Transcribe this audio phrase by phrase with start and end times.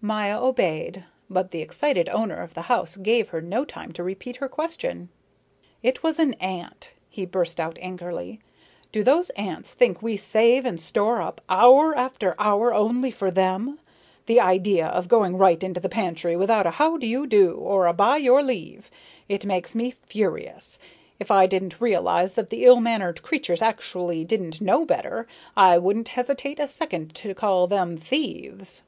[0.00, 4.36] Maya obeyed, but the excited owner of the house gave her no time to repeat
[4.36, 5.08] her question.
[5.82, 8.38] "It was an ant," he burst out angrily.
[8.92, 13.80] "Do those ants think we save and store up hour after hour only for them!
[14.26, 17.86] The idea of going right into the pantry without a how do you do or
[17.88, 18.92] a by your leave!
[19.28, 20.78] It makes me furious.
[21.18, 25.26] If I didn't realize that the ill mannered creatures actually didn't know better,
[25.56, 28.84] I wouldn't hesitate a second to call them thieves!"